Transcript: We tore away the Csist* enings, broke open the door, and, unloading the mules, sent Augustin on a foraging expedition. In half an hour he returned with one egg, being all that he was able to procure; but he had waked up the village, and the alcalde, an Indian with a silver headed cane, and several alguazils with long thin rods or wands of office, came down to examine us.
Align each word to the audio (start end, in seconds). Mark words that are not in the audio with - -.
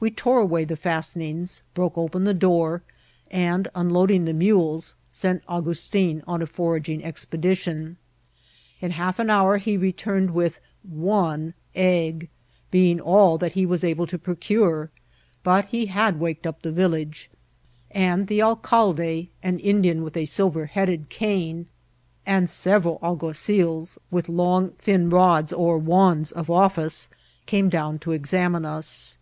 We 0.00 0.10
tore 0.10 0.38
away 0.40 0.64
the 0.64 0.78
Csist* 0.78 1.14
enings, 1.14 1.60
broke 1.74 1.98
open 1.98 2.24
the 2.24 2.32
door, 2.32 2.82
and, 3.30 3.68
unloading 3.74 4.24
the 4.24 4.32
mules, 4.32 4.96
sent 5.12 5.42
Augustin 5.46 6.22
on 6.26 6.40
a 6.40 6.46
foraging 6.46 7.04
expedition. 7.04 7.98
In 8.80 8.92
half 8.92 9.18
an 9.18 9.28
hour 9.28 9.58
he 9.58 9.76
returned 9.76 10.30
with 10.30 10.58
one 10.88 11.52
egg, 11.74 12.30
being 12.70 12.98
all 12.98 13.36
that 13.36 13.52
he 13.52 13.66
was 13.66 13.84
able 13.84 14.06
to 14.06 14.16
procure; 14.16 14.88
but 15.42 15.66
he 15.66 15.84
had 15.84 16.18
waked 16.18 16.46
up 16.46 16.62
the 16.62 16.72
village, 16.72 17.30
and 17.90 18.26
the 18.26 18.40
alcalde, 18.40 19.28
an 19.42 19.58
Indian 19.58 20.02
with 20.02 20.16
a 20.16 20.24
silver 20.24 20.64
headed 20.64 21.10
cane, 21.10 21.66
and 22.24 22.48
several 22.48 22.98
alguazils 23.02 23.98
with 24.10 24.30
long 24.30 24.70
thin 24.78 25.10
rods 25.10 25.52
or 25.52 25.76
wands 25.76 26.32
of 26.32 26.48
office, 26.48 27.10
came 27.44 27.68
down 27.68 27.98
to 27.98 28.12
examine 28.12 28.64
us. 28.64 29.18